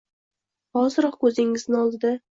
[0.79, 2.17] Hoziroq, koʻzingizning oldida